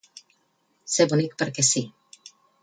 Ser 0.93 1.07
bonic 1.11 1.37
perquè 1.43 1.67
sí. 1.69 1.85